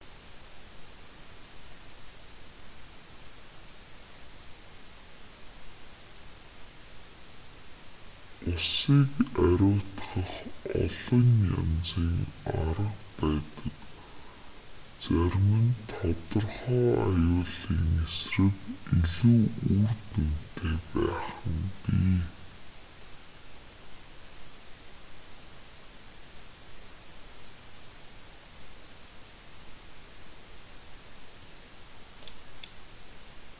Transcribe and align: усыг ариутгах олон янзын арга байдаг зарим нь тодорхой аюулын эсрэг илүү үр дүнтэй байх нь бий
усыг 8.51 9.19
ариутгах 9.47 10.31
олон 10.81 11.27
янзын 11.61 12.11
арга 12.59 12.87
байдаг 13.17 13.77
зарим 15.03 15.49
нь 15.65 15.75
тодорхой 15.93 16.85
аюулын 17.07 17.85
эсрэг 18.05 18.55
илүү 18.97 19.39
үр 19.79 19.91
дүнтэй 20.11 20.75
байх 20.93 21.25
нь 21.53 21.69
бий 21.85 22.17